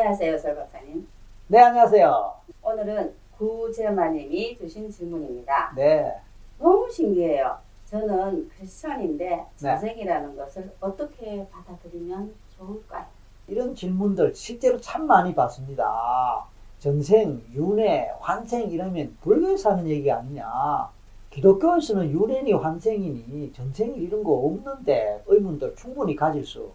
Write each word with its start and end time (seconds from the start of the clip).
안녕하세요, 0.00 0.38
설 0.38 0.56
박사님. 0.56 1.06
네, 1.48 1.60
안녕하세요. 1.60 2.34
오늘은 2.62 3.14
구재마님이 3.36 4.56
주신 4.56 4.90
질문입니다. 4.90 5.74
네. 5.76 6.10
너무 6.58 6.90
신기해요. 6.90 7.58
저는 7.84 8.48
크리스천인데 8.48 9.26
네. 9.26 9.46
전생이라는 9.58 10.36
것을 10.38 10.72
어떻게 10.80 11.46
받아들이면 11.50 12.34
좋을까요? 12.56 13.04
이런 13.46 13.74
질문들 13.74 14.34
실제로 14.34 14.80
참 14.80 15.06
많이 15.06 15.34
받습니다. 15.34 16.46
전생, 16.78 17.42
윤회, 17.52 18.14
환생 18.20 18.70
이러면 18.70 19.18
불교에서 19.20 19.72
하는 19.72 19.86
얘기가 19.86 20.16
아니냐. 20.16 20.88
기독교에서는 21.28 22.10
윤회니 22.10 22.54
환생이니 22.54 23.52
전생 23.52 23.94
이런 23.96 24.24
거 24.24 24.32
없는데 24.32 25.24
의문들 25.26 25.76
충분히 25.76 26.16
가질 26.16 26.46
수 26.46 26.72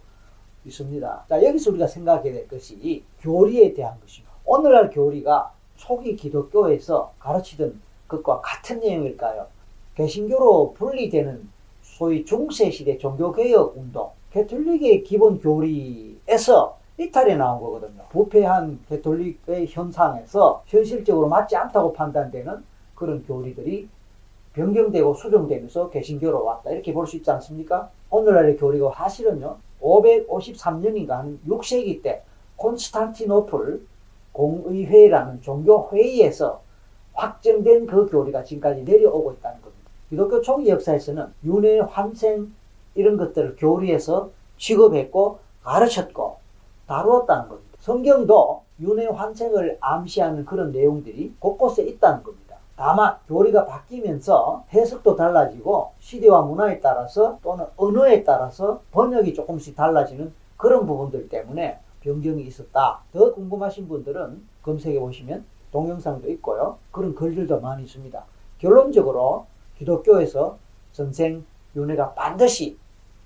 있습니다. 0.66 1.26
자, 1.30 1.44
여기서 1.44 1.72
우리가 1.72 1.88
생각해야 1.88 2.34
될 2.34 2.48
것이 2.48 3.04
교리에 3.22 3.74
대한 3.74 4.00
것입니다. 4.02 4.34
오늘날 4.46 4.90
교리가 4.90 5.52
초기 5.76 6.16
기독교에서 6.16 7.14
가르치던 7.20 7.80
것과 8.08 8.41
같은 8.41 8.80
내용일까요? 8.80 9.48
개신교로 9.96 10.74
분리되는 10.74 11.50
소위 11.82 12.26
중세시대 12.26 12.98
종교개혁 12.98 13.78
운동, 13.78 14.12
개톨릭의 14.32 15.04
기본 15.04 15.40
교리에서 15.40 16.77
이탈해 16.98 17.36
나온 17.36 17.62
거거든요. 17.62 18.04
부패한 18.10 18.80
개톨릭의 18.90 19.68
현상에서 19.68 20.63
현실적으로 20.66 21.27
맞지 21.27 21.55
않다고 21.55 21.94
판단되는 21.94 22.63
그런 22.96 23.24
교리들이 23.26 23.90
변경되고 24.54 25.13
수정되면서 25.16 25.90
개신교로 25.90 26.44
왔다. 26.44 26.72
이렇게 26.72 26.94
볼 26.94 27.08
수 27.08 27.18
있지 27.18 27.30
않습니까? 27.32 27.90
오늘날의 28.10 28.55
교리가 28.58 28.94
사실은요, 28.96 29.58
553년인가 29.81 31.09
하는 31.09 31.39
6세기 31.47 32.02
때 32.02 32.23
콘스탄티노플 32.57 33.85
공의회라는 34.32 35.41
종교회의에서 35.41 36.62
확정된 37.13 37.87
그 37.87 38.09
교리가 38.09 38.43
지금까지 38.43 38.84
내려오고 38.84 39.34
있다는 39.34 39.62
겁니다. 39.62 39.90
기독교 40.09 40.41
초기 40.41 40.70
역사에서는 40.70 41.34
윤회, 41.43 41.79
환생 41.79 42.54
이런 42.93 43.17
것들을 43.17 43.55
교리에서 43.57 44.29
취급했고 44.57 45.40
가르쳤고 45.63 46.37
다루었다는 46.87 47.49
겁니다. 47.49 47.77
성경도 47.79 48.62
윤회, 48.79 49.07
환생을 49.07 49.77
암시하는 49.79 50.45
그런 50.45 50.71
내용들이 50.71 51.34
곳곳에 51.39 51.84
있다는 51.84 52.23
겁니다. 52.23 52.45
다만 52.76 53.15
교리가 53.27 53.65
바뀌면서 53.65 54.65
해석도 54.73 55.15
달라지고 55.15 55.93
시대와 55.99 56.41
문화에 56.41 56.82
따라서 56.82 57.40
또는 57.41 57.65
언어에 57.77 58.23
따라서 58.23 58.82
번역이 58.91 59.34
조금씩 59.34 59.76
달라지는 59.76 60.34
그런 60.57 60.85
부분들 60.85 61.29
때문에 61.29 61.79
변경이 62.01 62.43
있었다. 62.43 62.99
더 63.13 63.34
궁금하신 63.34 63.87
분들은 63.87 64.44
검색해 64.63 65.00
보시면 65.00 65.45
동영상도 65.72 66.29
있고요. 66.31 66.78
그런 66.91 67.16
글들도 67.16 67.59
많이 67.62 67.84
있습니다. 67.84 68.23
결론적으로 68.59 69.45
기독교에서 69.78 70.57
전생 70.91 71.45
윤회가 71.75 72.13
반드시 72.13 72.78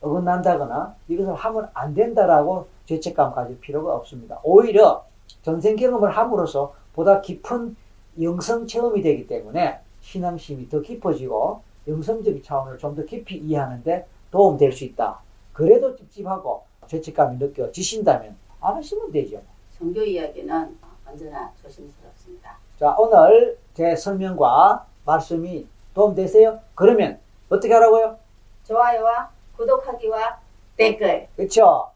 어긋난다거나 0.01 0.95
이것을 1.07 1.35
하면 1.35 1.69
안 1.73 1.93
된다라고 1.93 2.67
죄책감 2.85 3.33
가질 3.33 3.59
필요가 3.59 3.95
없습니다. 3.95 4.39
오히려 4.43 5.05
전생 5.41 5.75
경험을 5.75 6.09
함으로써 6.11 6.73
보다 6.93 7.21
깊은 7.21 7.75
영성 8.21 8.65
체험이 8.67 9.01
되기 9.01 9.27
때문에 9.27 9.79
신앙심이 10.01 10.69
더 10.69 10.81
깊어지고 10.81 11.61
영성적인 11.87 12.43
차원을 12.43 12.77
좀 12.77 12.95
더 12.95 13.03
깊이 13.03 13.35
이해하는데 13.37 14.05
도움될 14.31 14.71
수 14.71 14.83
있다. 14.83 15.19
그래도 15.53 15.95
찝찝하고 15.95 16.63
죄책감이 16.87 17.37
느껴지신다면 17.37 18.35
안 18.61 18.75
하시면 18.75 19.11
되죠. 19.11 19.41
종교 19.77 20.01
이야기는 20.03 20.77
언제나 21.07 21.51
조심스럽습니다. 21.61 22.57
자, 22.79 22.95
오늘 22.97 23.57
제 23.73 23.95
설명과 23.95 24.85
말씀이 25.05 25.67
도움되세요? 25.93 26.59
그러면 26.75 27.19
어떻게 27.49 27.73
하라고요? 27.73 28.17
좋아요와 28.63 29.29
구독하기와 29.57 30.39
댓글 30.77 31.27
그쵸? 31.35 31.89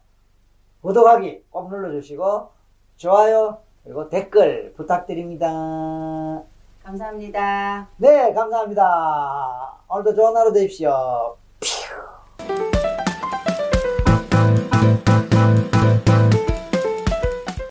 구독하기 0.82 1.44
꼭 1.50 1.70
눌러주시고 1.70 2.50
좋아요 2.98 3.60
그리고 3.84 4.10
댓글 4.10 4.74
부탁드립니다. 4.78 6.44
감사합니다. 6.84 7.90
네, 7.98 8.34
감사합니다. 8.34 9.74
오늘도 9.90 10.16
좋은 10.16 10.36
하루 10.36 10.54
되십시오. 10.54 11.38